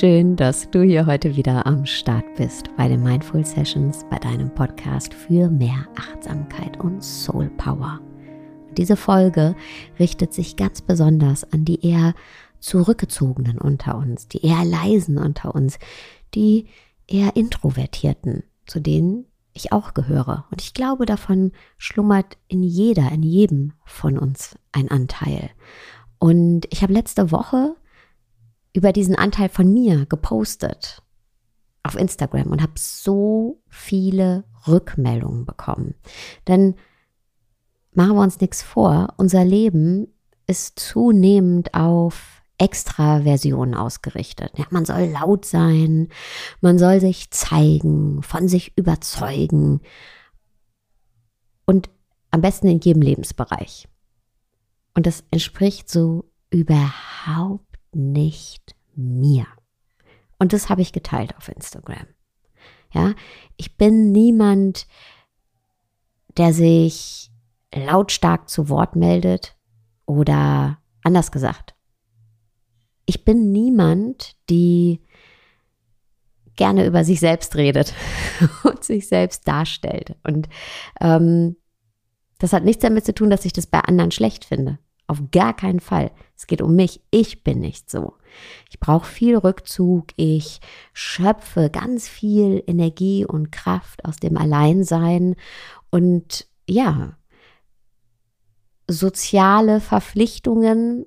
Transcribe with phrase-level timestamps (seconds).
[0.00, 4.48] Schön, dass du hier heute wieder am Start bist bei den Mindful Sessions, bei deinem
[4.54, 8.00] Podcast für mehr Achtsamkeit und Soul Power.
[8.78, 9.54] Diese Folge
[9.98, 12.14] richtet sich ganz besonders an die eher
[12.60, 15.78] zurückgezogenen unter uns, die eher leisen unter uns,
[16.34, 16.68] die
[17.06, 20.46] eher introvertierten, zu denen ich auch gehöre.
[20.50, 25.50] Und ich glaube, davon schlummert in jeder, in jedem von uns ein Anteil.
[26.18, 27.76] Und ich habe letzte Woche
[28.72, 31.02] über diesen Anteil von mir gepostet
[31.82, 35.94] auf Instagram und habe so viele Rückmeldungen bekommen.
[36.46, 36.74] Denn
[37.92, 40.08] machen wir uns nichts vor, unser Leben
[40.46, 44.52] ist zunehmend auf Extraversion ausgerichtet.
[44.56, 46.08] Ja, man soll laut sein,
[46.60, 49.80] man soll sich zeigen, von sich überzeugen
[51.64, 51.88] und
[52.30, 53.88] am besten in jedem Lebensbereich.
[54.94, 59.46] Und das entspricht so überhaupt nicht mir.
[60.38, 62.06] Und das habe ich geteilt auf Instagram.
[62.92, 63.14] Ja,
[63.56, 64.86] ich bin niemand,
[66.36, 67.30] der sich
[67.74, 69.56] lautstark zu Wort meldet
[70.06, 71.74] oder anders gesagt.
[73.06, 75.00] Ich bin niemand, die
[76.56, 77.94] gerne über sich selbst redet
[78.64, 80.16] und sich selbst darstellt.
[80.24, 80.48] Und
[81.00, 81.56] ähm,
[82.38, 84.78] das hat nichts damit zu tun, dass ich das bei anderen schlecht finde.
[85.10, 86.12] Auf gar keinen Fall.
[86.36, 87.00] Es geht um mich.
[87.10, 88.14] Ich bin nicht so.
[88.70, 90.10] Ich brauche viel Rückzug.
[90.14, 90.60] Ich
[90.92, 95.34] schöpfe ganz viel Energie und Kraft aus dem Alleinsein.
[95.90, 97.18] Und ja,
[98.86, 101.06] soziale Verpflichtungen,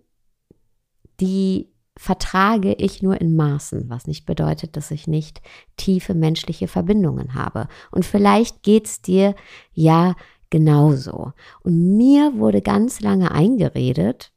[1.21, 5.41] die vertrage ich nur in Maßen, was nicht bedeutet, dass ich nicht
[5.77, 7.69] tiefe menschliche Verbindungen habe.
[7.89, 9.33] Und vielleicht geht es dir
[9.71, 10.15] ja
[10.53, 11.33] genauso.
[11.63, 14.31] Und mir wurde ganz lange eingeredet,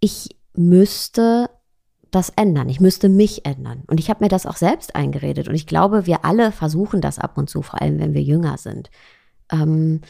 [0.00, 1.50] ich müsste
[2.10, 2.70] das ändern.
[2.70, 3.82] Ich müsste mich ändern.
[3.86, 5.48] Und ich habe mir das auch selbst eingeredet.
[5.48, 8.56] Und ich glaube, wir alle versuchen das ab und zu, vor allem wenn wir jünger
[8.56, 8.90] sind.
[9.52, 10.00] Ähm,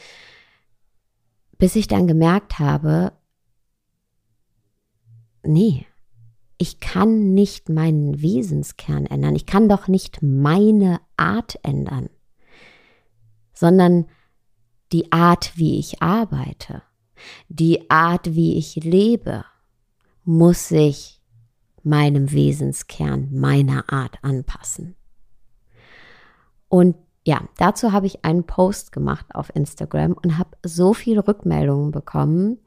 [1.58, 3.12] bis ich dann gemerkt habe,
[5.42, 5.84] nee,
[6.58, 9.34] ich kann nicht meinen Wesenskern ändern.
[9.34, 12.08] Ich kann doch nicht meine Art ändern,
[13.52, 14.06] sondern
[14.92, 16.82] die Art, wie ich arbeite,
[17.48, 19.44] die Art, wie ich lebe,
[20.24, 21.20] muss sich
[21.82, 24.96] meinem Wesenskern, meiner Art anpassen.
[26.68, 26.96] Und
[27.26, 32.58] ja, dazu habe ich einen Post gemacht auf Instagram und habe so viele Rückmeldungen bekommen.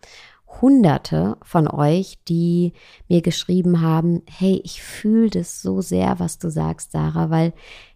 [0.61, 2.73] Hunderte von euch, die
[3.07, 7.53] mir geschrieben haben, hey, ich fühle das so sehr, was du sagst, Sarah, weil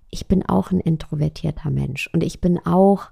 [0.09, 3.12] ich bin auch ein introvertierter Mensch und ich bin auch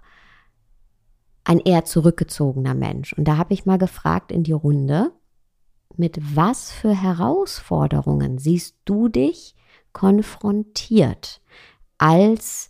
[1.46, 3.14] ein eher zurückgezogener Mensch.
[3.14, 5.12] Und da habe ich mal gefragt in die Runde,
[5.96, 9.56] mit was für Herausforderungen siehst du dich
[9.94, 11.42] konfrontiert
[11.98, 12.70] als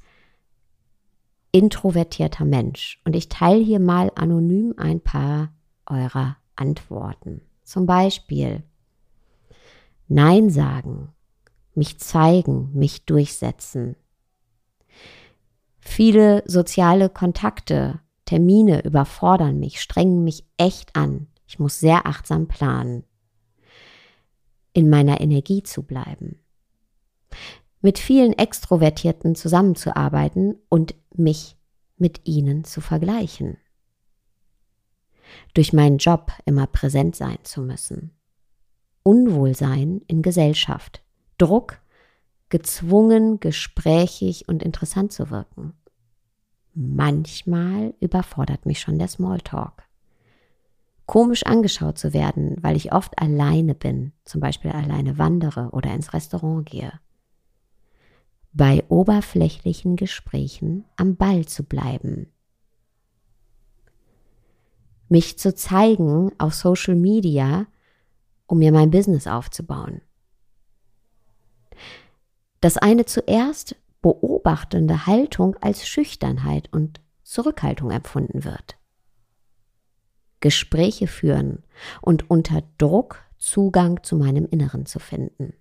[1.51, 3.01] introvertierter Mensch?
[3.05, 5.53] Und ich teile hier mal anonym ein paar
[5.87, 7.41] eurer Antworten.
[7.63, 8.63] Zum Beispiel
[10.07, 11.09] Nein sagen,
[11.73, 13.95] mich zeigen, mich durchsetzen.
[15.79, 21.27] Viele soziale Kontakte Termine überfordern mich, strengen mich echt an.
[21.47, 23.03] Ich muss sehr achtsam planen,
[24.73, 26.39] in meiner Energie zu bleiben.
[27.81, 31.55] Mit vielen Extrovertierten zusammenzuarbeiten und mich
[31.97, 33.57] mit ihnen zu vergleichen.
[35.53, 38.11] Durch meinen Job immer präsent sein zu müssen.
[39.03, 41.03] Unwohlsein in Gesellschaft.
[41.37, 41.79] Druck,
[42.49, 45.73] gezwungen, gesprächig und interessant zu wirken.
[46.77, 49.83] Manchmal überfordert mich schon der Smalltalk.
[51.05, 56.13] Komisch angeschaut zu werden, weil ich oft alleine bin, zum Beispiel alleine wandere oder ins
[56.13, 56.91] Restaurant gehe.
[58.51, 62.27] Bei oberflächlichen Gesprächen am Ball zu bleiben.
[65.07, 67.67] Mich zu zeigen auf Social Media,
[68.47, 70.01] um mir mein Business aufzubauen.
[72.59, 78.77] Das eine zuerst beobachtende Haltung als Schüchternheit und Zurückhaltung empfunden wird.
[80.41, 81.63] Gespräche führen
[82.03, 85.53] und unter Druck Zugang zu meinem Inneren zu finden.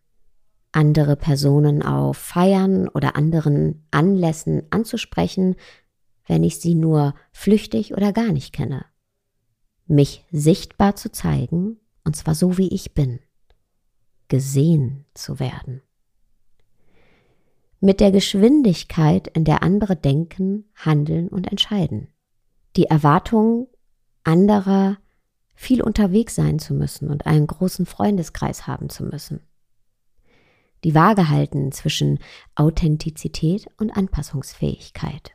[0.72, 5.56] Andere Personen auf Feiern oder anderen Anlässen anzusprechen,
[6.26, 8.84] wenn ich sie nur flüchtig oder gar nicht kenne.
[9.86, 13.20] Mich sichtbar zu zeigen, und zwar so wie ich bin.
[14.28, 15.80] Gesehen zu werden
[17.84, 22.08] mit der Geschwindigkeit, in der andere denken, handeln und entscheiden.
[22.76, 23.68] Die Erwartung
[24.24, 24.96] anderer,
[25.54, 29.40] viel unterwegs sein zu müssen und einen großen Freundeskreis haben zu müssen.
[30.84, 32.18] die Waage halten zwischen
[32.54, 35.32] Authentizität und Anpassungsfähigkeit.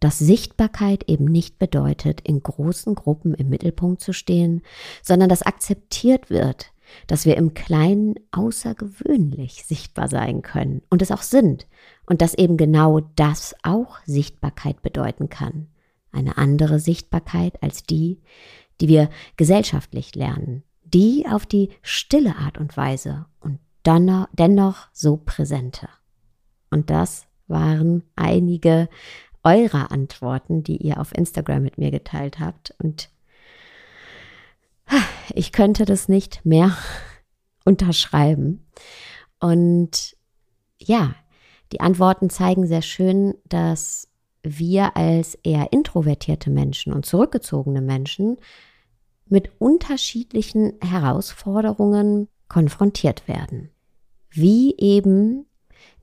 [0.00, 4.62] Dass Sichtbarkeit eben nicht bedeutet, in großen Gruppen im Mittelpunkt zu stehen,
[5.02, 6.72] sondern dass akzeptiert wird,
[7.06, 11.66] dass wir im Kleinen außergewöhnlich sichtbar sein können und es auch sind
[12.06, 15.68] und dass eben genau das auch Sichtbarkeit bedeuten kann.
[16.12, 18.20] Eine andere Sichtbarkeit als die,
[18.80, 25.88] die wir gesellschaftlich lernen, die auf die stille Art und Weise und dennoch so präsente.
[26.70, 28.88] Und das waren einige
[29.42, 32.74] eurer Antworten, die ihr auf Instagram mit mir geteilt habt.
[32.82, 33.10] Und
[35.34, 36.76] ich könnte das nicht mehr
[37.64, 38.66] unterschreiben.
[39.40, 40.16] Und
[40.78, 41.14] ja,
[41.72, 44.08] die Antworten zeigen sehr schön, dass
[44.42, 48.38] wir als eher introvertierte Menschen und zurückgezogene Menschen
[49.26, 53.70] mit unterschiedlichen Herausforderungen konfrontiert werden.
[54.30, 55.46] Wie eben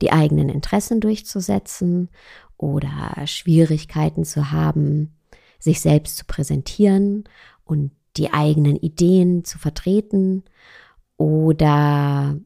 [0.00, 2.10] die eigenen Interessen durchzusetzen
[2.56, 5.16] oder Schwierigkeiten zu haben,
[5.58, 7.24] sich selbst zu präsentieren
[7.64, 10.44] und die eigenen Ideen zu vertreten
[11.16, 12.38] oder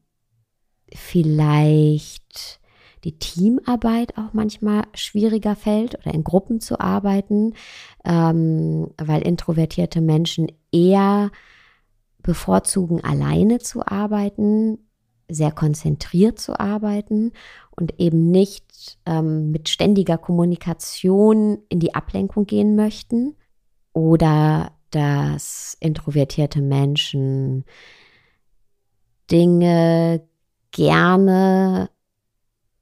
[0.93, 2.59] vielleicht
[3.03, 7.55] die Teamarbeit auch manchmal schwieriger fällt oder in Gruppen zu arbeiten,
[8.05, 11.31] ähm, weil introvertierte Menschen eher
[12.19, 14.77] bevorzugen, alleine zu arbeiten,
[15.27, 17.31] sehr konzentriert zu arbeiten
[17.71, 23.35] und eben nicht ähm, mit ständiger Kommunikation in die Ablenkung gehen möchten
[23.93, 27.65] oder dass introvertierte Menschen
[29.29, 30.21] Dinge
[30.71, 31.89] gerne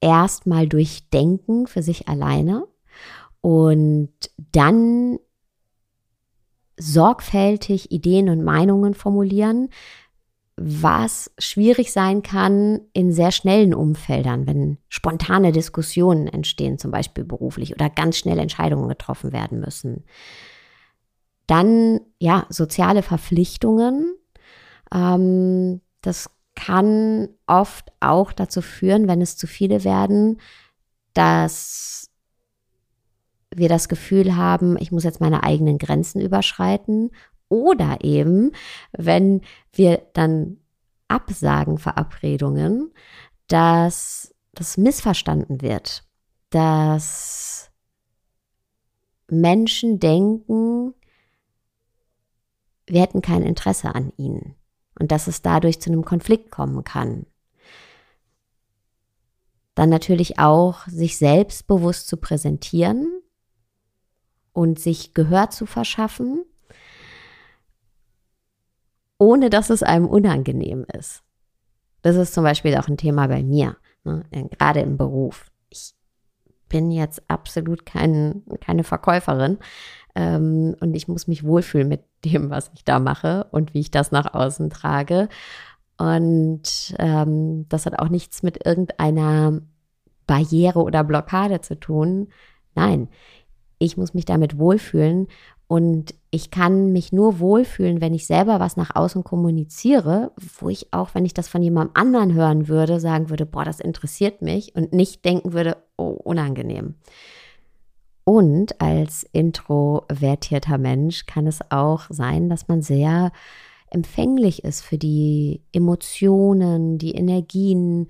[0.01, 2.67] erstmal durchdenken für sich alleine
[3.41, 4.11] und
[4.51, 5.19] dann
[6.77, 9.69] sorgfältig Ideen und Meinungen formulieren,
[10.55, 17.73] was schwierig sein kann in sehr schnellen Umfeldern, wenn spontane Diskussionen entstehen, zum Beispiel beruflich
[17.73, 20.03] oder ganz schnell Entscheidungen getroffen werden müssen.
[21.49, 24.13] Dann, ja, soziale Verpflichtungen.
[24.93, 30.39] Ähm, das kann oft auch dazu führen, wenn es zu viele werden,
[31.13, 32.11] dass
[33.51, 37.09] wir das Gefühl haben, ich muss jetzt meine eigenen Grenzen überschreiten.
[37.47, 38.51] Oder eben,
[38.91, 39.41] wenn
[39.73, 40.57] wir dann
[41.07, 42.91] absagen Verabredungen,
[43.47, 46.03] dass das missverstanden wird,
[46.51, 47.71] dass
[49.31, 50.93] Menschen denken,
[52.89, 54.55] wir hätten kein Interesse an ihnen
[54.99, 57.25] und dass es dadurch zu einem Konflikt kommen kann.
[59.75, 63.21] Dann natürlich auch sich selbstbewusst zu präsentieren
[64.51, 66.43] und sich Gehör zu verschaffen,
[69.17, 71.23] ohne dass es einem unangenehm ist.
[72.01, 74.25] Das ist zum Beispiel auch ein Thema bei mir, ne?
[74.57, 75.51] gerade im Beruf.
[75.69, 75.93] Ich
[76.67, 79.59] bin jetzt absolut kein, keine Verkäuferin,
[80.19, 83.89] ähm, und ich muss mich wohlfühlen mit dem, was ich da mache und wie ich
[83.89, 85.29] das nach außen trage.
[85.97, 89.61] Und ähm, das hat auch nichts mit irgendeiner
[90.27, 92.27] Barriere oder Blockade zu tun.
[92.75, 93.07] Nein,
[93.77, 95.27] ich muss mich damit wohlfühlen
[95.67, 100.93] und ich kann mich nur wohlfühlen, wenn ich selber was nach außen kommuniziere, wo ich
[100.93, 104.75] auch, wenn ich das von jemandem anderen hören würde, sagen würde, boah, das interessiert mich
[104.75, 106.95] und nicht denken würde, oh, unangenehm.
[108.29, 113.31] Und als introvertierter Mensch kann es auch sein, dass man sehr
[113.89, 118.07] empfänglich ist für die Emotionen, die Energien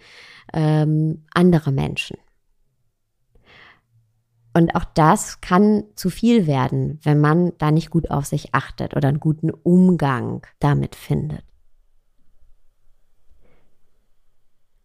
[0.52, 2.18] ähm, anderer Menschen.
[4.54, 8.98] Und auch das kann zu viel werden, wenn man da nicht gut auf sich achtet
[8.98, 11.46] oder einen guten Umgang damit findet.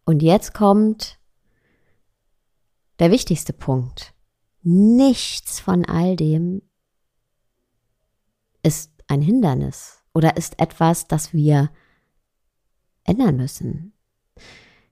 [0.05, 1.19] Und jetzt kommt
[2.99, 4.14] der wichtigste Punkt.
[4.67, 6.63] Nichts von all dem
[8.63, 11.69] ist ein Hindernis oder ist etwas, das wir
[13.03, 13.93] ändern müssen.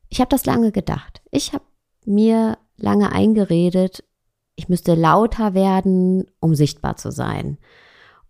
[0.09, 1.23] Ich habe das lange gedacht.
[1.31, 1.65] Ich habe
[2.05, 4.03] mir lange eingeredet,
[4.55, 7.57] ich müsste lauter werden, um sichtbar zu sein.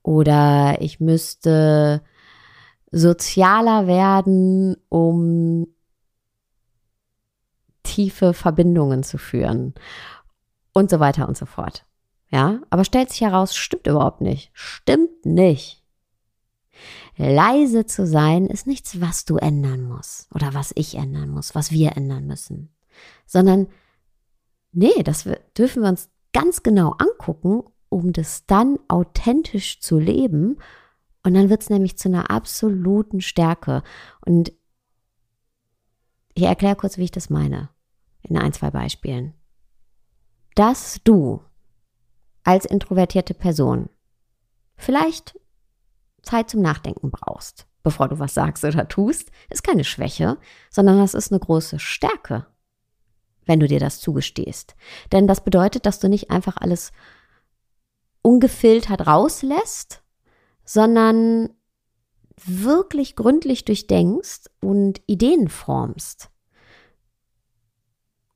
[0.02, 2.04] Oder ich müsste
[2.90, 5.68] sozialer werden, um
[7.84, 9.74] tiefe Verbindungen zu führen
[10.74, 11.86] und so weiter und so fort.
[12.30, 14.52] Ja, aber stellt sich heraus, stimmt überhaupt nicht.
[14.54, 15.84] Stimmt nicht.
[17.16, 21.72] Leise zu sein ist nichts, was du ändern musst oder was ich ändern muss, was
[21.72, 22.74] wir ändern müssen,
[23.28, 23.68] sondern
[24.72, 30.58] nee, das dürfen wir uns ganz genau angucken, um das dann authentisch zu leben
[31.24, 33.84] und dann wird es nämlich zu einer absoluten Stärke.
[34.26, 34.52] Und
[36.34, 37.70] Ich erkläre kurz, wie ich das meine.
[38.24, 39.34] In ein, zwei Beispielen.
[40.56, 41.42] Dass du
[42.44, 43.90] als introvertierte Person
[44.76, 45.40] vielleicht
[46.22, 50.38] Zeit zum Nachdenken brauchst, bevor du was sagst oder tust, ist keine Schwäche,
[50.70, 52.46] sondern das ist eine große Stärke,
[53.46, 54.76] wenn du dir das zugestehst.
[55.12, 56.92] Denn das bedeutet, dass du nicht einfach alles
[58.22, 60.02] ungefiltert rauslässt,
[60.64, 61.50] sondern
[62.46, 66.30] wirklich gründlich durchdenkst und Ideen formst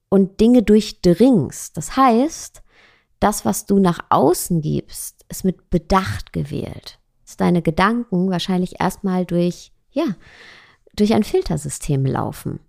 [0.10, 1.76] und Dinge durchdringst.
[1.76, 2.62] Das heißt,
[3.20, 7.00] das, was du nach außen gibst, ist mit Bedacht gewählt.
[7.26, 10.16] Ist deine Gedanken wahrscheinlich erstmal durch, ja,
[10.96, 12.60] durch ein Filtersystem laufen.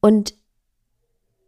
[0.00, 0.34] Und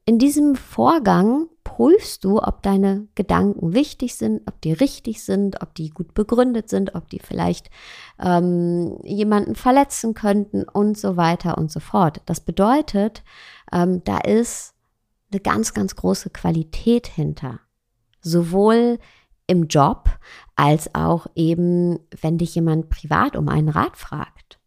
[0.04, 5.74] in diesem Vorgang prüfst du, ob deine Gedanken wichtig sind, ob die richtig sind, ob
[5.74, 7.70] die gut begründet sind, ob die vielleicht
[8.18, 12.20] ähm, jemanden verletzen könnten und so weiter und so fort.
[12.26, 13.22] Das bedeutet,
[13.72, 14.74] ähm, da ist
[15.30, 17.60] eine ganz, ganz große Qualität hinter.
[18.20, 18.98] Sowohl
[19.46, 20.10] im Job
[20.56, 24.58] als auch eben, wenn dich jemand privat um einen Rat fragt.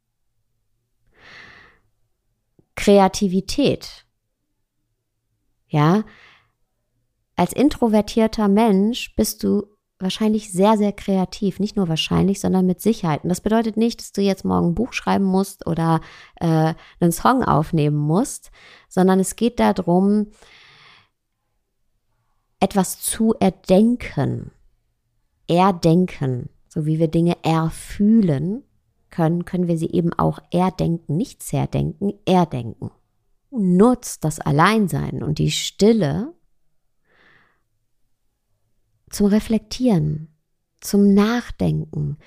[2.76, 4.05] Kreativität.
[5.76, 6.06] Ja,
[7.36, 9.66] als introvertierter Mensch bist du
[10.00, 11.60] wahrscheinlich sehr, sehr kreativ.
[11.60, 13.24] Nicht nur wahrscheinlich, sondern mit Sicherheit.
[13.24, 16.00] Und das bedeutet nicht, dass du jetzt morgen ein Buch schreiben musst oder
[16.40, 18.52] äh, einen Song aufnehmen musst,
[18.88, 20.28] sondern es geht darum,
[22.62, 24.52] etwas zu erdenken.
[25.50, 26.48] Erdenken.
[26.70, 28.64] So wie wir Dinge erfühlen
[29.10, 32.92] können, können wir sie eben auch erdenken, nicht zerdenken, erdenken.
[33.58, 36.34] Nutzt das Alleinsein und die Stille
[39.10, 40.36] zum Reflektieren,
[40.82, 42.18] zum Nachdenken,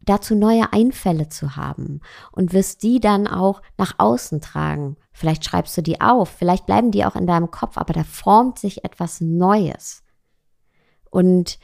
[0.00, 2.00] dazu neue Einfälle zu haben
[2.32, 4.96] und wirst die dann auch nach außen tragen.
[5.12, 8.58] Vielleicht schreibst du die auf, vielleicht bleiben die auch in deinem Kopf, aber da formt
[8.58, 10.02] sich etwas Neues.
[11.10, 11.58] Und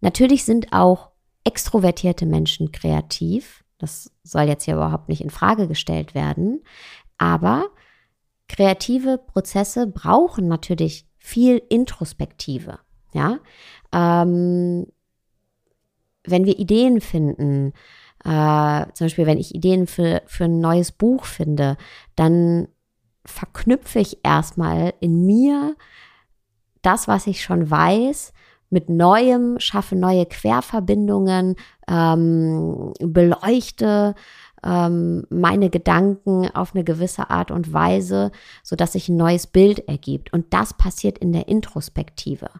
[0.00, 1.10] natürlich sind auch
[1.44, 3.64] extrovertierte Menschen kreativ.
[3.78, 6.62] Das soll jetzt hier überhaupt nicht in Frage gestellt werden.
[7.18, 7.68] Aber
[8.48, 12.78] kreative Prozesse brauchen natürlich viel Introspektive.
[13.12, 13.38] Ja,
[13.92, 14.86] ähm,
[16.24, 17.72] wenn wir Ideen finden,
[18.24, 21.76] äh, zum Beispiel, wenn ich Ideen für, für ein neues Buch finde,
[22.16, 22.68] dann
[23.24, 25.76] verknüpfe ich erstmal in mir
[26.82, 28.32] das, was ich schon weiß,
[28.70, 31.56] mit Neuem, schaffe neue Querverbindungen,
[31.88, 34.14] ähm, beleuchte
[34.64, 40.32] ähm, meine Gedanken auf eine gewisse Art und Weise, sodass sich ein neues Bild ergibt.
[40.32, 42.50] Und das passiert in der Introspektive.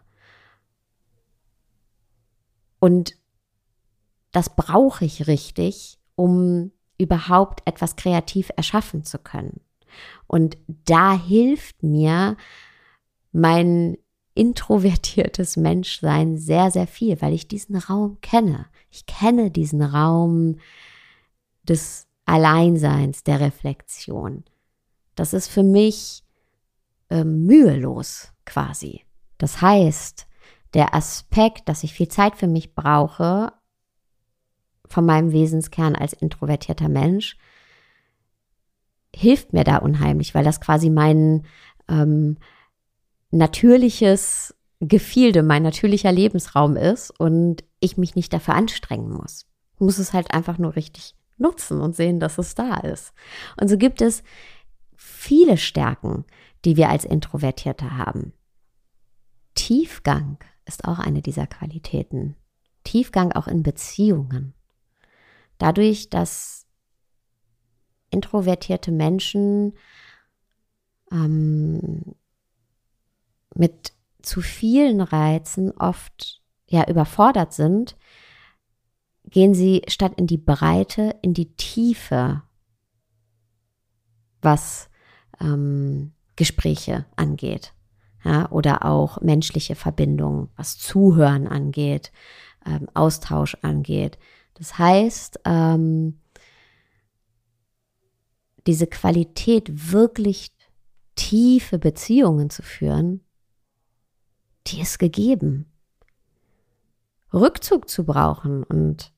[2.79, 3.15] Und
[4.31, 9.61] das brauche ich richtig, um überhaupt etwas kreativ erschaffen zu können.
[10.27, 12.37] Und da hilft mir
[13.31, 13.97] mein
[14.37, 18.67] introvertiertes Menschsein sehr, sehr viel, weil ich diesen Raum kenne.
[18.91, 20.59] Ich kenne diesen Raum
[21.63, 24.43] des Alleinseins, der Reflexion.
[25.15, 26.23] Das ist für mich
[27.09, 29.01] äh, mühelos quasi.
[29.37, 30.27] Das heißt,
[30.73, 33.53] der Aspekt, dass ich viel Zeit für mich brauche,
[34.87, 37.37] von meinem Wesenskern als introvertierter Mensch,
[39.15, 41.45] hilft mir da unheimlich, weil das quasi mein
[41.87, 42.37] ähm,
[43.31, 49.45] natürliches Gefilde, mein natürlicher Lebensraum ist und ich mich nicht dafür anstrengen muss.
[49.75, 53.13] Ich muss es halt einfach nur richtig nutzen und sehen, dass es da ist.
[53.59, 54.23] Und so gibt es
[54.95, 56.25] viele Stärken,
[56.65, 58.33] die wir als Introvertierte haben.
[59.55, 62.35] Tiefgang ist auch eine dieser Qualitäten.
[62.83, 64.53] Tiefgang auch in Beziehungen.
[65.57, 66.65] Dadurch, dass
[68.11, 69.73] introvertierte Menschen
[71.11, 72.15] ähm,
[73.57, 77.95] mit zu vielen Reizen oft ja überfordert sind,
[79.25, 82.43] gehen sie statt in die Breite, in die Tiefe,
[84.41, 84.89] was
[85.39, 87.73] ähm, Gespräche angeht.
[88.23, 92.11] Ja, oder auch menschliche Verbindungen, was Zuhören angeht,
[92.65, 94.17] ähm, Austausch angeht.
[94.55, 96.19] Das heißt, ähm,
[98.65, 100.51] diese Qualität, wirklich
[101.15, 103.21] tiefe Beziehungen zu führen,
[104.67, 105.71] die ist gegeben.
[107.33, 109.11] Rückzug zu brauchen und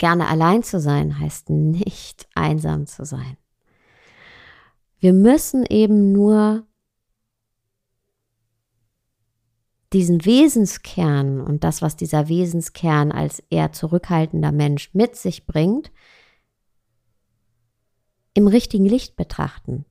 [0.00, 3.36] Gerne allein zu sein heißt nicht einsam zu sein.
[4.98, 6.66] Wir müssen eben nur
[9.92, 15.92] diesen Wesenskern und das, was dieser Wesenskern als eher zurückhaltender Mensch mit sich bringt,
[18.32, 19.84] im richtigen Licht betrachten.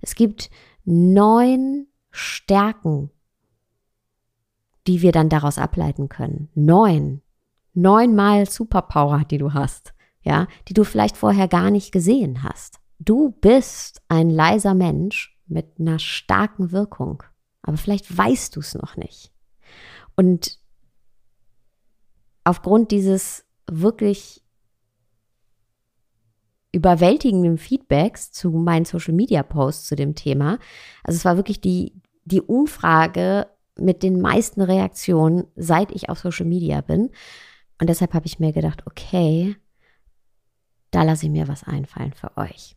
[0.00, 0.48] Es gibt
[0.86, 3.10] neun Stärken,
[4.86, 6.48] die wir dann daraus ableiten können.
[6.54, 7.22] Neun.
[7.72, 9.94] Neunmal Superpower, die du hast.
[10.22, 12.80] Ja, die du vielleicht vorher gar nicht gesehen hast.
[12.98, 17.22] Du bist ein leiser Mensch mit einer starken Wirkung.
[17.60, 19.32] Aber vielleicht weißt du es noch nicht.
[20.16, 20.58] Und
[22.44, 24.42] aufgrund dieses wirklich
[26.72, 30.58] überwältigenden Feedbacks zu meinen Social Media Posts zu dem Thema.
[31.04, 33.46] Also es war wirklich die, die Umfrage
[33.78, 37.10] mit den meisten Reaktionen, seit ich auf Social Media bin.
[37.80, 39.56] Und deshalb habe ich mir gedacht, okay,
[40.90, 42.76] da lasse ich mir was einfallen für euch.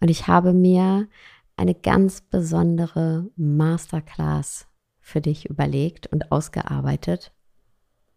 [0.00, 1.08] Und ich habe mir
[1.56, 4.66] eine ganz besondere Masterclass
[5.00, 7.32] für dich überlegt und ausgearbeitet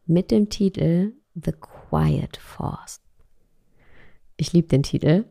[0.05, 3.01] mit dem Titel The Quiet Force.
[4.37, 5.25] Ich liebe den Titel.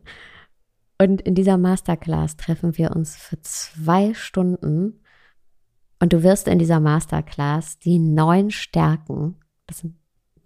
[0.98, 5.01] Und in dieser Masterclass treffen wir uns für zwei Stunden
[6.02, 9.36] und du wirst in dieser Masterclass die neun Stärken,
[9.68, 9.94] das sind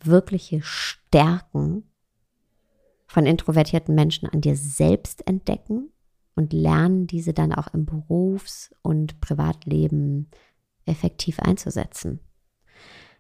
[0.05, 1.91] wirkliche Stärken
[3.07, 5.89] von introvertierten Menschen an dir selbst entdecken
[6.35, 10.31] und lernen, diese dann auch im Berufs- und Privatleben
[10.85, 12.21] effektiv einzusetzen.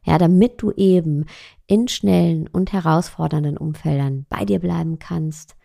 [0.04, 1.24] Ja, damit du eben
[1.66, 5.56] in schnellen und herausfordernden Umfeldern bei dir bleiben kannst,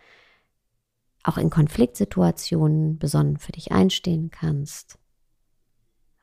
[1.24, 5.01] auch in Konfliktsituationen besonnen für dich einstehen kannst,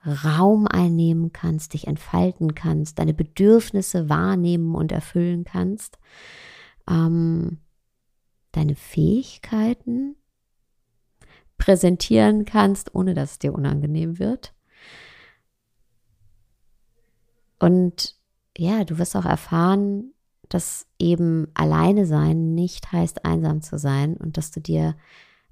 [0.06, 5.98] Raum einnehmen kannst, dich entfalten kannst, deine Bedürfnisse wahrnehmen und erfüllen kannst,
[6.88, 7.58] ähm,
[8.52, 10.16] deine Fähigkeiten
[11.58, 14.54] präsentieren kannst, ohne dass es dir unangenehm wird.
[17.58, 18.16] Und
[18.56, 20.14] ja, du wirst auch erfahren,
[20.48, 24.96] dass eben alleine sein nicht heißt, einsam zu sein und dass du dir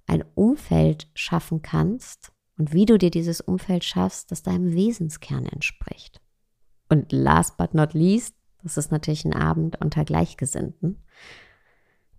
[0.06, 6.20] ein Umfeld schaffen kannst und wie du dir dieses Umfeld schaffst, das deinem Wesenskern entspricht.
[6.88, 11.02] Und last but not least, das ist natürlich ein Abend unter Gleichgesinnten.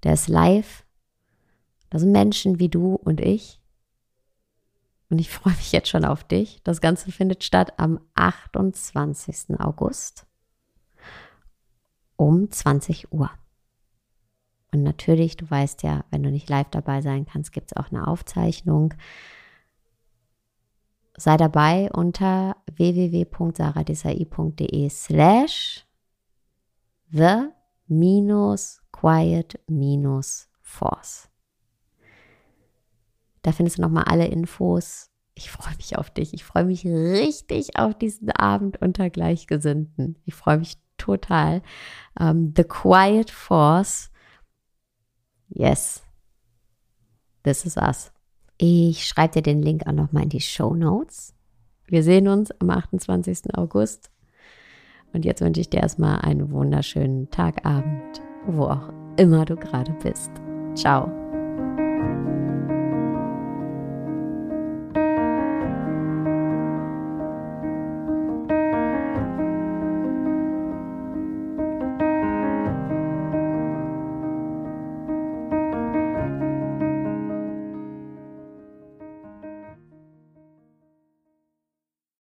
[0.03, 0.85] Der ist live.
[1.89, 3.61] Das sind Menschen wie du und ich,
[5.09, 6.61] und ich freue mich jetzt schon auf dich.
[6.63, 9.59] Das Ganze findet statt am 28.
[9.59, 10.25] August
[12.17, 13.29] um 20 Uhr.
[14.71, 17.91] Und natürlich, du weißt ja, wenn du nicht live dabei sein kannst, gibt es auch
[17.91, 18.93] eine Aufzeichnung.
[21.19, 25.83] Sei dabei unter www.saradesai.de slash
[27.11, 27.49] the
[27.87, 31.27] minus quiet minus force.
[33.41, 35.09] Da findest du nochmal alle Infos.
[35.33, 36.33] Ich freue mich auf dich.
[36.33, 40.19] Ich freue mich richtig auf diesen Abend unter Gleichgesinnten.
[40.25, 41.63] Ich freue mich total.
[42.19, 44.11] Um, ähm, The Quiet Force.
[45.49, 46.03] Yes.
[47.43, 48.11] This is us.
[48.57, 51.33] Ich schreibe dir den Link auch nochmal in die Show Notes.
[51.87, 53.55] Wir sehen uns am 28.
[53.55, 54.09] August.
[55.13, 60.31] Und jetzt wünsche ich dir erstmal einen wunderschönen Tagabend, wo auch immer du gerade bist.
[60.75, 61.26] Ciao.